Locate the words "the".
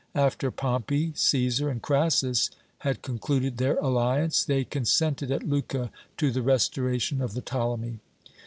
6.31-6.41, 7.35-7.41